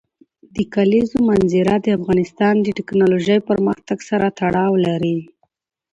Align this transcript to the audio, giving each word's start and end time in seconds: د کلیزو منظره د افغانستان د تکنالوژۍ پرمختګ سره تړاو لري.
د 0.55 0.57
کلیزو 0.73 1.17
منظره 1.29 1.73
د 1.81 1.87
افغانستان 1.97 2.55
د 2.61 2.67
تکنالوژۍ 2.79 3.39
پرمختګ 3.49 3.97
سره 4.09 4.25
تړاو 4.39 4.73
لري. 4.85 5.17